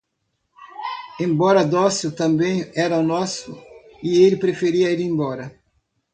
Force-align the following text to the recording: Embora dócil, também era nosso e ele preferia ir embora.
Embora 1.19 1.63
dócil, 1.63 2.11
também 2.15 2.67
era 2.75 3.03
nosso 3.03 3.55
e 4.01 4.23
ele 4.23 4.35
preferia 4.35 4.91
ir 4.91 4.99
embora. 4.99 5.53